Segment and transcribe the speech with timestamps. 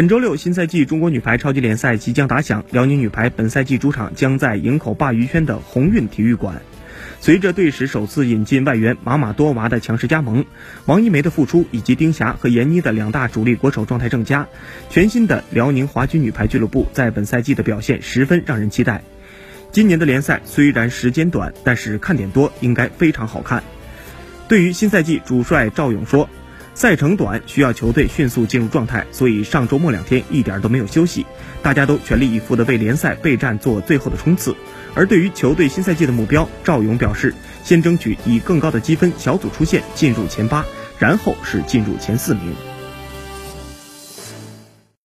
[0.00, 2.64] 本周六，新赛季中国女排超级联赛即将打响。
[2.70, 6.62] 辽宁女排本赛季主场将在营口鲅鱼圈的鸿运体育馆。
[7.20, 10.46] 随着队史首次引进外援马马多娃的强势加盟，
[10.86, 14.48] 王一梅的复出，以及丁霞和闫妮的两大主力国手状态正佳，
[14.88, 19.02] 全新的辽宁华军女排俱乐部在本赛季的表现十分让人期待。
[19.70, 23.62] 今年的联赛虽然时间短，但是看点多，应该非常好看。
[24.48, 26.30] 对于新赛季，主帅赵勇说。
[26.74, 31.26] 赛程短，需要球队迅速进入状态，所以上周末两天一点都没有休息，
[31.62, 34.54] 大家都全力以赴的为联赛备战做最后的冲刺。
[34.94, 40.64] 而对于球队新赛季的目标，赵勇表示，先争取以更高的积分小组出线，进入前八，
[40.98, 42.69] 然后是进入前四名。